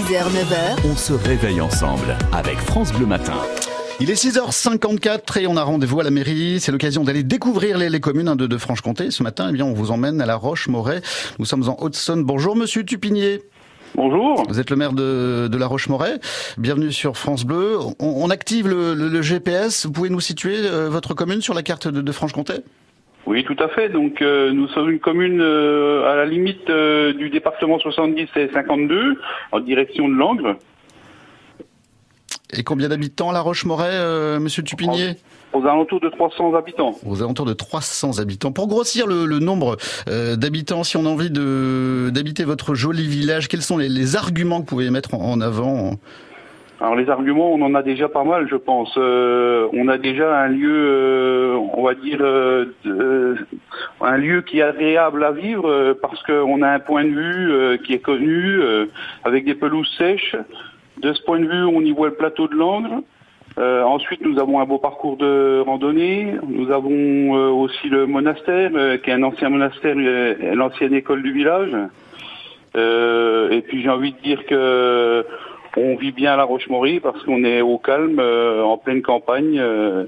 [0.00, 3.34] 6h, 9h, On se réveille ensemble avec France Bleu Matin.
[4.00, 6.58] Il est 6h54 et on a rendez-vous à la mairie.
[6.58, 9.10] C'est l'occasion d'aller découvrir les, les communes hein, de, de Franche-Comté.
[9.10, 11.02] Ce matin, eh bien, on vous emmène à la Roche-Moret.
[11.38, 12.24] Nous sommes en Haute-Saône.
[12.24, 13.42] Bonjour, monsieur Tupinier.
[13.94, 14.44] Bonjour.
[14.48, 16.18] Vous êtes le maire de, de la Roche-Moret.
[16.56, 17.76] Bienvenue sur France Bleu.
[17.78, 19.84] On, on active le, le- le GPS.
[19.84, 22.54] Vous pouvez nous situer euh, votre commune sur la carte de, de Franche-Comté?
[23.26, 23.88] Oui, tout à fait.
[23.88, 28.48] Donc, euh, nous sommes une commune euh, à la limite euh, du département 70 et
[28.52, 29.18] 52,
[29.52, 30.56] en direction de Langres.
[32.52, 35.16] Et combien d'habitants la Roche-Moret, monsieur Tupinier
[35.52, 36.94] aux alentours de 300 habitants.
[37.04, 38.52] aux alentours de 300 habitants.
[38.52, 39.76] Pour grossir le, le nombre
[40.06, 44.62] d'habitants, si on a envie d'habiter votre joli village, quels sont les, les arguments que
[44.62, 45.94] vous pouvez mettre en, en avant?
[46.80, 48.94] Alors, les arguments, on en a déjà pas mal, je pense.
[48.96, 53.36] Euh, on a déjà un lieu, euh, on va dire, euh, de-
[54.00, 57.52] un lieu qui est agréable à vivre euh, parce qu'on a un point de vue
[57.52, 58.86] euh, qui est connu, euh,
[59.24, 60.36] avec des pelouses sèches.
[61.02, 63.02] De ce point de vue, on y voit le plateau de Langres.
[63.58, 66.34] Euh, ensuite, nous avons un beau parcours de randonnée.
[66.48, 71.22] Nous avons euh, aussi le monastère, euh, qui est un ancien monastère, euh, l'ancienne école
[71.22, 71.76] du village.
[72.76, 75.26] Euh, et puis, j'ai envie de dire que
[75.76, 79.58] on vit bien à La Roche-Morie parce qu'on est au calme, euh, en pleine campagne.
[79.58, 80.04] euh,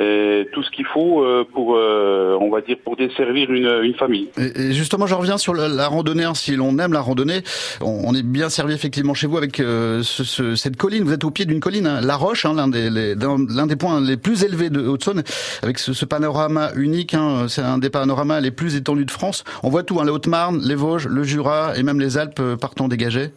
[0.00, 4.28] et tout ce qu'il faut euh, pour, on va dire, pour desservir une, une famille.
[4.36, 6.22] et, justement, je reviens sur la, randonnée.
[6.22, 6.34] hein.
[6.34, 7.40] Si l'on aime la randonnée,
[7.80, 11.02] on, est bien servi effectivement chez vous avec ce- ce- cette colline.
[11.02, 14.00] Vous êtes au pied d'une colline, hein, La Roche, hein, l'un des, l'un des points
[14.00, 15.24] les plus élevés de Haute-Saône,
[15.62, 17.14] avec ce, panorama unique.
[17.14, 17.46] hein.
[17.48, 19.42] C'est un des panoramas les plus étendus de France.
[19.64, 22.86] On voit tout, hein, la Haute-Marne, les Vosges, le Jura et même les Alpes partant
[22.86, 23.30] dégagées.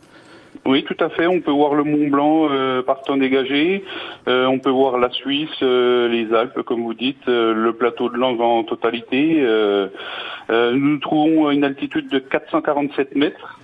[0.66, 1.28] Oui, tout à fait.
[1.28, 3.84] On peut voir le Mont Blanc euh, partant dégagé.
[4.28, 8.10] Euh, on peut voir la Suisse, euh, les Alpes, comme vous dites, euh, le plateau
[8.10, 9.38] de Langres en totalité.
[9.40, 9.88] Euh,
[10.50, 13.60] euh, nous nous trouvons à une altitude de 447 mètres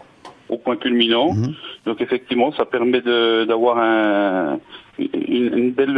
[0.49, 1.33] au point culminant.
[1.33, 1.53] Mhm.
[1.85, 4.59] Donc effectivement, ça permet de- d'avoir un,
[4.97, 5.97] une, une belle,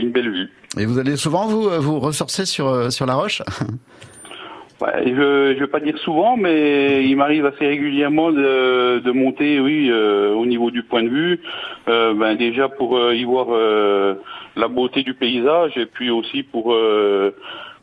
[0.00, 0.50] une belle vue.
[0.78, 3.42] Et vous allez souvent vous vous ressourcer sur sur la roche?
[4.82, 9.60] Ouais, je ne vais pas dire souvent, mais il m'arrive assez régulièrement de, de monter,
[9.60, 11.40] oui, euh, au niveau du point de vue,
[11.88, 13.46] euh, ben déjà pour euh, y voir
[14.56, 16.74] la beauté du paysage et puis aussi pour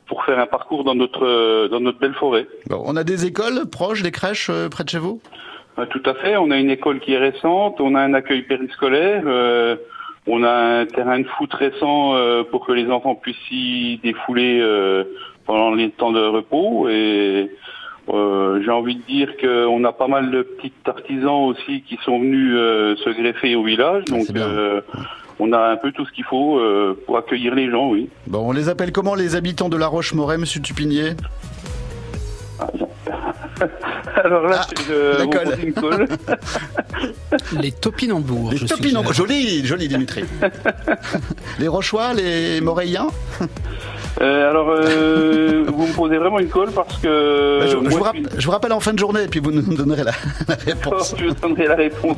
[0.07, 2.47] pour faire un parcours dans notre dans notre belle forêt.
[2.69, 5.21] Bon, On a des écoles proches, des crèches près de chez vous?
[5.77, 6.35] Euh, Tout à fait.
[6.35, 9.23] On a une école qui est récente, on a un accueil périscolaire,
[10.27, 14.59] on a un terrain de foot récent euh, pour que les enfants puissent s'y défouler
[14.61, 15.03] euh,
[15.49, 16.87] pendant les temps de repos.
[16.89, 17.49] Et
[18.13, 22.19] euh, j'ai envie de dire qu'on a pas mal de petits artisans aussi qui sont
[22.19, 24.03] venus euh, se greffer au village.
[24.09, 24.81] Ah, Donc euh,
[25.39, 28.09] on a un peu tout ce qu'il faut euh, pour accueillir les gens, oui.
[28.27, 31.13] Bon, on les appelle comment les habitants de La Roche-Moret, Monsieur Tupinier?
[34.23, 35.43] Alors là, Ah, je la vous colle.
[35.45, 36.07] pose une colle.
[37.61, 38.51] Les topinambours.
[38.51, 39.13] Les topinambours.
[39.13, 40.23] Joli, joli Dimitri.
[41.59, 43.07] les Rochois, les Moréiens?
[44.21, 47.59] Euh, alors, euh, vous me posez vraiment une colle parce que...
[47.59, 49.39] Bah, je, vous je rapp- suis- je vous rappelle en fin de journée et puis
[49.39, 50.11] vous nous donnerez la,
[50.47, 51.15] la réponse.
[51.19, 52.17] Je vous donnerai la réponse.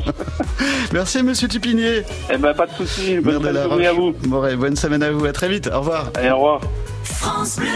[0.94, 2.04] Merci Monsieur Tupinier.
[2.34, 3.20] Eh ben, pas de souci.
[3.20, 4.12] Bonne journée à vous.
[4.14, 4.56] Roche-Moret.
[4.56, 5.26] Bonne semaine à vous.
[5.26, 5.70] À très vite.
[5.74, 6.10] Au revoir.
[6.16, 6.62] Allez, au revoir.
[7.04, 7.68] France Bleu.